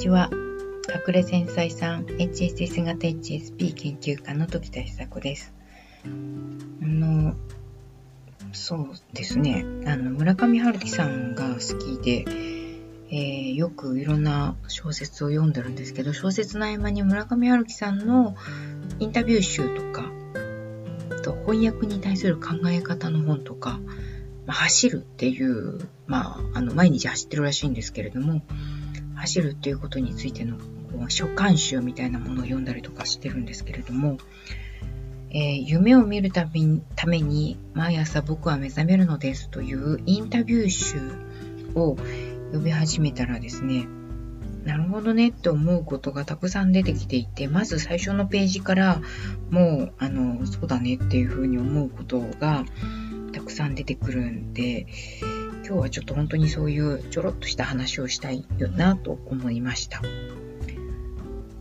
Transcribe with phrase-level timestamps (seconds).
[0.00, 0.30] ちは。
[0.88, 5.52] 隠れ繊細さん HSS 型 HSP 研究家の時田久子です。
[6.06, 6.08] あ
[6.86, 7.34] の、
[8.54, 9.66] そうですね。
[9.86, 12.24] あの、村上春樹さんが好きで、
[13.10, 18.34] えー、よくいろんな小説を読んでるんですけど、小説の合間に村上春樹さんの
[19.00, 20.10] インタビュー集とか、
[21.22, 23.78] と翻訳に対する考え方の本とか、
[24.46, 28.40] ま、走るっていう、まあ、あの、毎日走ってるらしいんですけれども、
[29.20, 30.56] 走るっていうことについての
[31.08, 34.18] 書簡集みたいなものを読んだりとかしてるんですけれども、
[35.30, 40.98] えー、夢を見るためにために毎朝僕は目覚めるのですというインタビュー集
[41.74, 41.96] を
[42.46, 43.86] 読み始めたらですね、
[44.64, 49.00] なるほどねって思うことがたくさん出てきていて、まず最初のページから
[49.50, 52.64] もう、あの、そうだねっていうふうに思うことが
[53.32, 54.86] たくさん出てくるんで、
[55.66, 60.02] 今日はちょっと本当にそういうちょろっとした話をしたいよなと思いました。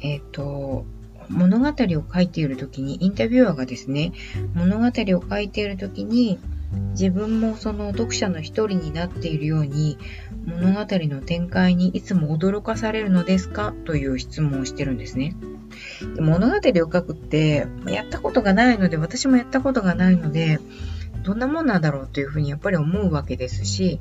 [0.00, 0.84] えっ、ー、と、
[1.28, 4.12] 物語を書いている時に、インタビュアーがですね、
[4.54, 6.38] 物語を書いている時に、
[6.92, 9.98] 自分もその読者の一人になっているように、
[10.46, 15.36] 物語の展開にいつも驚かされるのですかという質問をしてるんですね。
[16.16, 20.60] で物語を書くって、やったことがないので、私もやったことがないので、
[21.22, 24.00] どんなもんなんだろうというふうにやっぱり思うわけですし、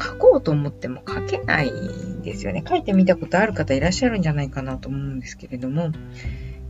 [0.00, 2.64] 書こうと思っても書けないんですよね。
[2.66, 5.92] 書いてみたことある方いらっしゃるんじゃないかなと思うんですけれども、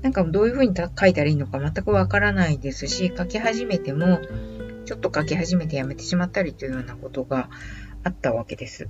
[0.03, 4.21] なんかどういうふうに書いたらいいのか全くわからないですし、書き始めても、
[4.85, 7.49] ちょっと書き始めてやめてしまったりというようなことが
[8.03, 8.89] あったわけです。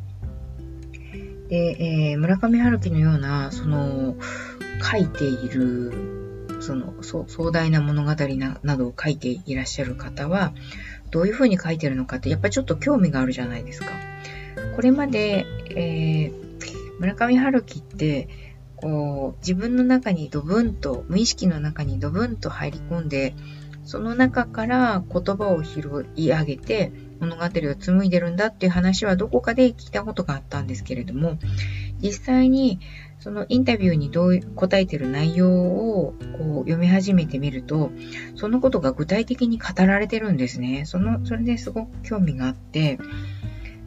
[1.49, 1.77] で、
[2.13, 4.17] えー、村上春樹のような、その、
[4.91, 5.93] 書いている、
[6.61, 10.55] その、壮大な物語ななどを書いていらっしゃる方は、
[11.13, 13.93] どういうふうに書いてるのかって、やっぱりちょっと興味があるじゃないですか。
[14.75, 16.33] これまで、えー、
[16.99, 18.29] 村上春樹って、
[18.77, 23.35] こう、自分の中にドブンと、無意識の中にドブンと入り込んで、
[23.85, 26.93] その中から言葉を拾い上げて
[27.23, 31.39] 物語を紡いでるんだっていう話はどこかで聞いたことがあったんですけれども、
[32.03, 32.81] 実際に
[33.21, 37.93] そのインタビューにどう答えてる内容をこう読み始めてみると、
[38.35, 40.83] そのことが具体的に語られてるんですね。
[40.85, 42.99] その、それですごく興味があって、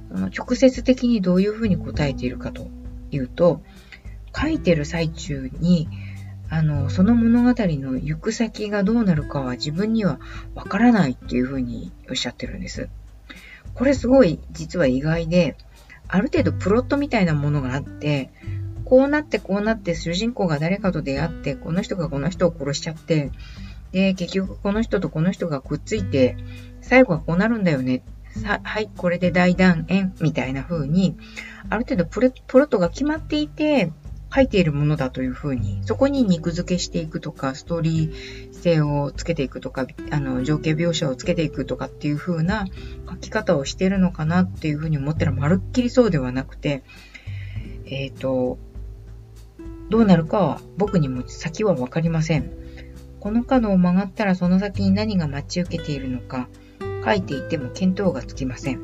[0.10, 2.70] その直接的にどういうふうに答えているかと
[3.12, 3.62] いうと、
[4.34, 5.90] 書いてる最中に、
[6.50, 10.22] あの、その物語の行く先がどうなるかは自分には
[10.54, 12.88] わからないっていうふうにおっしゃってるんです。
[13.76, 15.56] これすごい実は意外で、
[16.08, 18.32] ある程度プロットみたいなものがあって、
[18.86, 23.32] こうなってこうなって主人公が誰かと出会って、この人がこの人を殺しちゃって、
[23.92, 26.38] で、結局この人とこの人がくっついて、
[26.82, 28.04] 最後はこうなるんだよね。
[28.30, 31.18] さはい、これで大団円みたいな風に、
[31.70, 33.92] ある程度プロットが決まっていて、
[34.36, 42.66] 書いているものだというふうに、そこに肉付けしていくとか、ストーリー性をつけていくとか、あの、情景描写をつけていくとかっていう風な
[43.10, 46.84] 書き方をしてるのかなっていうふうに思ったら、まるっきりそうではなくて、
[47.86, 48.58] えっ、ー、と、
[49.90, 52.52] どうなるかは僕にも先はわかりません。
[53.22, 56.50] この角を曲がったらその先に何が待ち受けているのか、
[57.06, 58.82] 書いていても見当がつきません。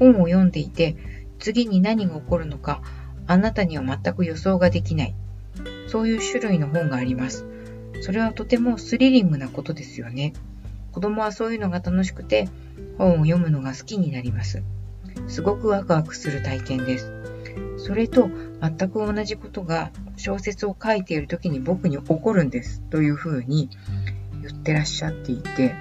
[0.00, 0.96] 本を読んでいて、
[1.38, 2.82] 次に何が起こるのか、
[3.26, 5.14] あなたには全く予想ができない。
[5.88, 7.44] そういう種類の本があります。
[8.02, 10.32] それはとてもスリリングなことですよね。
[10.92, 12.48] 子供はそういうのが楽しくて、
[12.98, 14.62] 本を読むのが好きになります。
[15.28, 17.12] すごくワクワクする体験です。
[17.78, 18.28] それと
[18.60, 23.70] 全く同じことが小説を書いている時に僕に起こるんですというふうに
[24.42, 25.74] 言ってらっしゃっていて、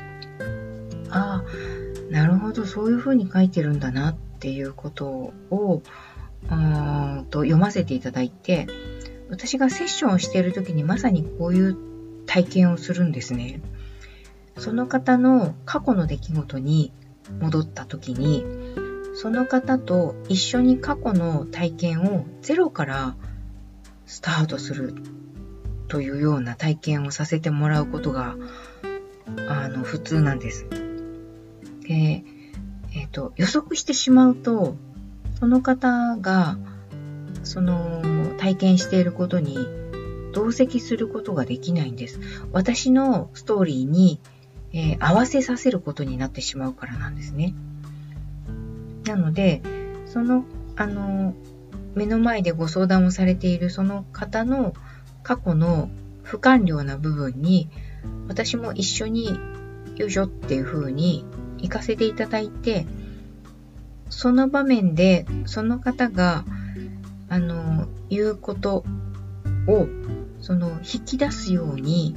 [1.10, 5.82] ああ、なるほど、そういうふうに書いてるんだなっていうことを
[7.30, 8.68] と読ませていただいて、
[9.30, 11.78] 私がセッションをしている時にまさにこういう
[12.26, 13.62] 体験をするんですね。
[14.58, 16.92] その方の過去の出来事に
[17.40, 18.46] 戻った時に、
[19.16, 23.16] その方と一緒に過去の体験をゼロから
[24.06, 24.94] スタートする
[25.88, 28.36] というような体験をさせてもらうことが、
[29.50, 30.68] あの、普通なんです。
[31.88, 32.24] で、
[32.94, 34.76] えっ、ー、と、予測してしまうと、
[35.40, 36.58] その方が、
[37.46, 38.02] その、
[38.38, 39.58] 体験していることに
[40.34, 42.20] 同席することができないんです。
[42.52, 44.20] 私のストーリーに、
[44.74, 47.54] えー、合わせさせることになってしまうからなんですね。
[49.06, 49.62] なので、
[50.06, 50.44] その、
[50.76, 51.34] あの、
[51.96, 54.74] 目の前でご相談をされているその方の
[55.24, 55.90] 過去の
[56.24, 57.70] 不完了な部分に、
[58.28, 59.40] 私も一緒に、
[59.96, 61.24] よいしょっていう風に
[61.60, 62.86] 行かせていただいて、
[64.10, 66.44] その場面で、その方が、
[67.30, 68.84] あの、いうこと
[69.68, 69.88] を、
[70.42, 72.16] その引き出すように、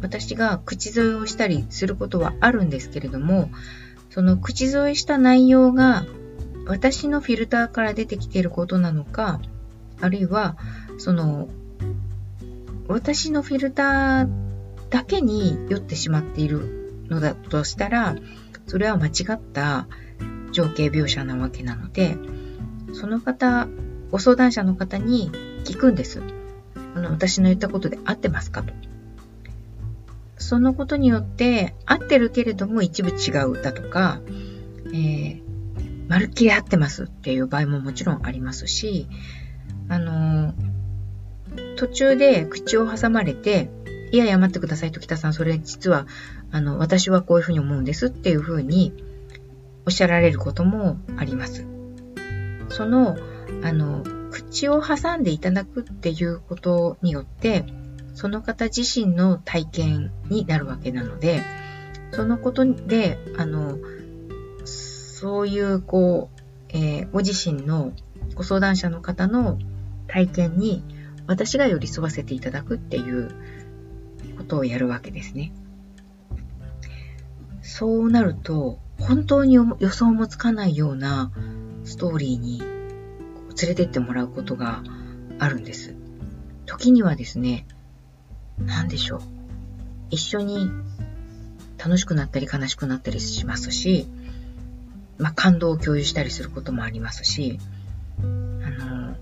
[0.00, 3.50] 私が口添えをしたりすることはあるんですけれども、
[4.10, 6.06] その口添えした内容が
[6.66, 9.40] 私のフィルターから出てきていることなのか、
[10.00, 10.56] あるいは、
[10.98, 11.48] その、
[12.88, 14.28] 私のフィルター
[14.90, 18.16] だけに酔ってしまっているのだとしたら、
[18.66, 19.88] それは間違った
[20.52, 22.16] 情景描写なわけなので、
[22.92, 23.66] その方、
[24.10, 25.30] ご相談者の方に
[25.64, 26.22] 聞くんです。
[26.94, 28.72] あの私の言ったことで合ってますかと。
[30.38, 34.20] そのことによって、合ってるけれども一部違うだとか、
[34.86, 35.42] えー、
[36.08, 39.08] まるっきり合ってますっていう場合ももちろんありますし、
[39.88, 43.70] あのー、途中で口を挟まれて、
[44.10, 46.06] いやいや待ってくださいと北さん、それ実は、
[46.50, 48.94] あの、私はこういうふうに思うんですっていうふうに
[49.86, 51.66] おっしゃられることもあります。
[52.70, 53.18] その、
[53.62, 57.64] あの、口を挟んでいただくっていうことによって、
[58.14, 61.42] その方自身の体験になるわけなので、
[62.12, 63.78] そのことで、あの、
[64.64, 66.40] そういう、こう、
[66.70, 67.92] えー、ご自身の
[68.34, 69.58] ご相談者の方の
[70.06, 70.82] 体験に
[71.26, 73.30] 私が寄り添わせていただくっていう
[74.36, 75.52] ことをやるわけですね。
[77.62, 81.30] そうなると、本当に予想もつかないような
[81.84, 82.62] ストーリーに
[83.60, 84.82] 連れてってもらうことが
[85.38, 85.94] あるんです。
[86.66, 87.66] 時にはですね、
[88.58, 89.20] 何でしょう。
[90.10, 90.70] 一緒に
[91.76, 94.06] 楽しくなったり悲しくなったりしますし、
[95.18, 97.58] まあ、感動を共有したりすることもありますし、
[98.20, 99.16] あの、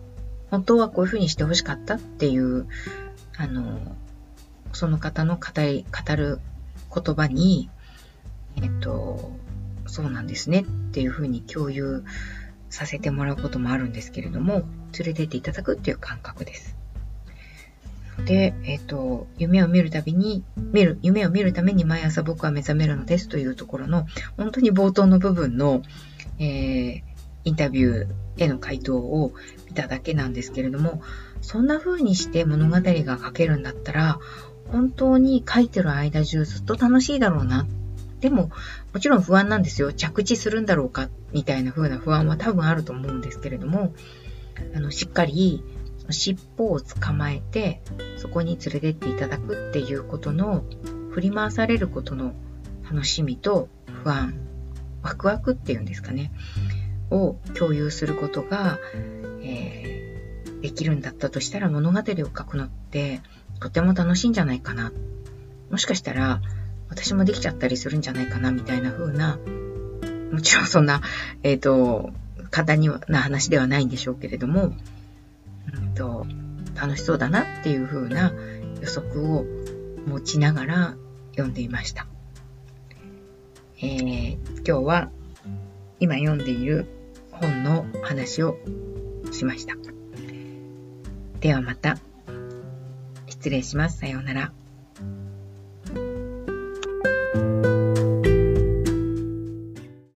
[0.50, 2.66] 本当はこういうふうにしてほしかったっていう、
[3.36, 3.96] あの、
[4.72, 6.40] その方の語り、語る
[6.94, 7.70] 言葉に、
[8.56, 9.32] えっと、
[9.86, 12.04] そうなんですねっていうふうに共有
[12.70, 14.64] させてもらうこともあるんですけれども、
[14.98, 16.76] 連れてっていただくっていう感覚です。
[18.24, 25.82] で、えっ、と、夢を見るたびに、見る、夢を見るために毎朝僕は目覚めるのですというところの、本当に冒頭の部分の、
[26.38, 27.02] えー、
[27.44, 29.32] インタビューへの回答を
[29.68, 31.02] 見ただけなんですけれども、
[31.42, 34.18] そんな風にして物語が書けるんだったら、
[34.72, 37.66] 本当に書いてる間中ずっと楽しいだろうなっ。
[38.20, 38.50] でも、
[38.92, 39.92] もちろん不安なんですよ。
[39.92, 43.94] 着地するんだろうか、みたいな風な不安は多分あると思うんですけれども、
[44.74, 45.62] あの、しっかり
[46.12, 47.80] 尻尾を捕まえて
[48.16, 50.64] そこに連れてっていただくっていうことの
[51.10, 52.34] 振り回されることの
[52.90, 53.68] 楽しみと
[54.02, 54.34] 不安
[55.02, 56.32] ワクワクっていうんですかね
[57.10, 58.78] を共有することが、
[59.42, 63.20] えー、できるんだったとしたら物語を書くのって
[63.60, 64.92] とても楽しいんじゃないかな
[65.70, 66.40] もしかしたら
[66.88, 69.38] 私もできちゃったりするんじゃないかなみたいな風な
[70.32, 71.00] もちろんそんな、
[71.42, 72.10] えっ、ー、と、
[72.50, 74.72] 簡単な話ではないんでしょうけれども、
[75.74, 76.26] うんと、
[76.74, 78.32] 楽しそうだなっていう風な
[78.80, 79.46] 予測を
[80.06, 80.96] 持ちながら
[81.30, 82.06] 読んでいました。
[83.78, 85.10] えー、今日は
[86.00, 86.86] 今読んでいる
[87.30, 88.58] 本の話を
[89.32, 89.74] しました。
[91.40, 91.98] ではまた。
[93.28, 93.98] 失礼します。
[93.98, 94.55] さようなら。